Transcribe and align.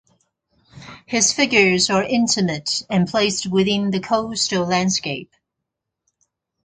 His 1.05 1.31
figures 1.31 1.91
are 1.91 2.01
intimate 2.03 2.81
and 2.89 3.07
placed 3.07 3.45
within 3.45 3.91
the 3.91 3.99
coastal 3.99 4.65
landscape. 4.65 5.31